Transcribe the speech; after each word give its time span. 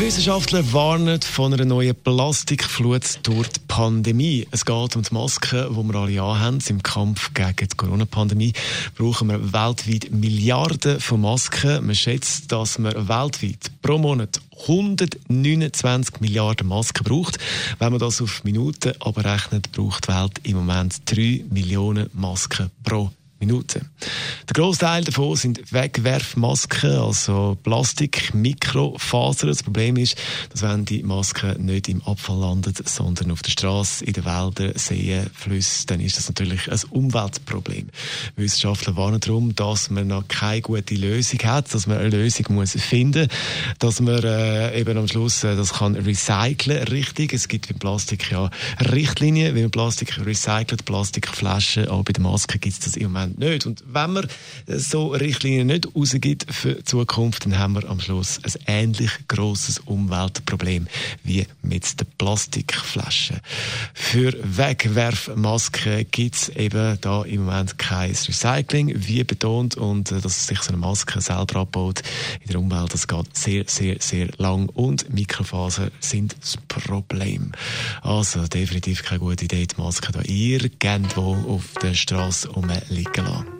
Wissenschaftler 0.00 0.72
warnen 0.72 1.20
von 1.20 1.52
einer 1.52 1.66
neuen 1.66 1.94
Plastikflut 1.94 3.18
durch 3.22 3.48
die 3.48 3.60
Pandemie. 3.68 4.48
Es 4.50 4.64
geht 4.64 4.96
um 4.96 5.02
die 5.02 5.12
Masken, 5.12 5.68
die 5.68 5.92
wir 5.92 5.94
alle 5.94 6.22
anhaben. 6.22 6.58
Im 6.70 6.82
Kampf 6.82 7.34
gegen 7.34 7.68
die 7.68 7.76
Corona-Pandemie 7.76 8.54
brauchen 8.96 9.28
wir 9.28 9.52
weltweit 9.52 10.10
Milliarden 10.10 11.00
von 11.00 11.20
Masken. 11.20 11.84
Man 11.84 11.94
schätzt, 11.94 12.50
dass 12.50 12.78
wir 12.78 13.08
weltweit 13.08 13.70
pro 13.82 13.98
Monat 13.98 14.40
129 14.62 16.20
Milliarden 16.20 16.66
Masken 16.66 17.04
braucht. 17.04 17.38
Wenn 17.78 17.90
man 17.90 18.00
das 18.00 18.22
auf 18.22 18.42
Minuten 18.42 18.94
aber 19.00 19.26
rechnet, 19.26 19.70
braucht 19.72 20.08
die 20.08 20.14
Welt 20.14 20.40
im 20.44 20.56
Moment 20.56 21.02
3 21.04 21.44
Millionen 21.50 22.08
Masken 22.14 22.70
pro 22.84 23.10
Minuten. 23.38 23.90
Der 24.50 24.64
Großteil 24.64 25.04
davon 25.04 25.36
sind 25.36 25.72
Wegwerfmasken, 25.72 26.90
also 26.90 27.56
Plastik, 27.62 28.34
Mikrofasern. 28.34 29.48
Das 29.48 29.62
Problem 29.62 29.96
ist, 29.96 30.16
dass 30.48 30.62
wenn 30.62 30.84
die 30.84 31.04
Masken 31.04 31.66
nicht 31.66 31.88
im 31.88 32.02
Abfall 32.02 32.40
landen, 32.40 32.74
sondern 32.84 33.30
auf 33.30 33.42
der 33.42 33.52
Straße, 33.52 34.04
in 34.04 34.12
den 34.12 34.24
Wäldern, 34.24 34.72
Seen, 34.74 35.30
Flüssen, 35.32 35.86
dann 35.86 36.00
ist 36.00 36.16
das 36.16 36.26
natürlich 36.26 36.68
ein 36.68 36.80
Umweltproblem. 36.90 37.90
Wissenschaftler 38.34 38.96
warnen 38.96 39.20
darum, 39.20 39.54
dass 39.54 39.88
man 39.88 40.08
noch 40.08 40.26
keine 40.26 40.62
gute 40.62 40.96
Lösung 40.96 41.38
hat, 41.44 41.72
dass 41.72 41.86
man 41.86 41.98
eine 41.98 42.08
Lösung 42.08 42.46
muss 42.48 42.72
finden, 42.72 43.28
dass 43.78 44.00
man 44.00 44.20
äh, 44.24 44.80
eben 44.80 44.98
am 44.98 45.06
Schluss 45.06 45.44
äh, 45.44 45.54
das 45.54 45.74
kann 45.74 45.94
recyceln 45.94 46.88
richtig. 46.88 47.32
Es 47.32 47.46
gibt 47.46 47.68
beim 47.68 47.78
Plastik 47.78 48.28
ja 48.32 48.50
Richtlinien, 48.80 49.54
wie 49.54 49.62
man 49.62 49.70
Plastik 49.70 50.18
recycelt, 50.26 50.86
Plastikflaschen, 50.86 51.86
aber 51.86 52.02
bei 52.02 52.12
den 52.14 52.24
Masken 52.24 52.60
gibt 52.60 52.74
es 52.74 52.80
das 52.80 52.96
im 52.96 53.12
Moment 53.12 53.38
nicht. 53.38 53.64
Und 53.64 53.84
wenn 53.86 54.12
man 54.12 54.26
so 54.66 55.08
Richtlinien 55.08 55.66
nicht 55.66 55.88
rausgibt 55.94 56.52
für 56.52 56.74
die 56.74 56.84
Zukunft, 56.84 57.44
dann 57.44 57.58
haben 57.58 57.74
wir 57.74 57.88
am 57.88 58.00
Schluss 58.00 58.40
ein 58.44 58.52
ähnlich 58.66 59.10
grosses 59.28 59.78
Umweltproblem 59.80 60.86
wie 61.24 61.46
mit 61.62 62.00
den 62.00 62.06
Plastikflaschen. 62.18 63.40
Für 63.94 64.32
Wegwerfmasken 64.42 66.06
gibt 66.10 66.34
es 66.34 66.48
eben 66.50 66.98
da 67.00 67.22
im 67.22 67.44
Moment 67.44 67.78
kein 67.78 68.10
Recycling, 68.10 68.94
wie 68.96 69.24
betont, 69.24 69.76
und 69.76 70.12
äh, 70.12 70.20
dass 70.20 70.46
sich 70.46 70.60
so 70.60 70.68
eine 70.68 70.78
Maske 70.78 71.20
selber 71.20 71.60
abbaut 71.60 72.02
in 72.40 72.52
der 72.52 72.60
Umwelt, 72.60 72.92
das 72.92 73.08
geht 73.08 73.36
sehr, 73.36 73.64
sehr, 73.66 73.96
sehr 74.00 74.28
lang 74.38 74.68
und 74.70 75.12
Mikrofaser 75.12 75.90
sind 76.00 76.36
das 76.40 76.56
Problem. 76.68 77.52
Also 78.02 78.46
definitiv 78.46 79.02
keine 79.02 79.20
gute 79.20 79.44
Idee, 79.44 79.66
die 79.66 79.80
Maske 79.80 80.12
da 80.12 80.20
irgendwo 80.24 81.34
auf 81.48 81.74
der 81.82 81.94
Straße 81.94 82.48
rumliegen 82.50 83.24
lassen. 83.24 83.59